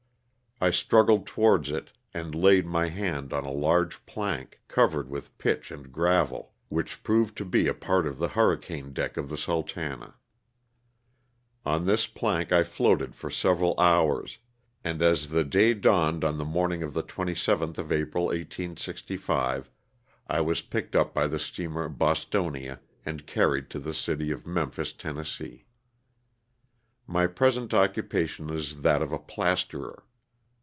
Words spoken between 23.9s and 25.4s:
city of Memphis, Tenn.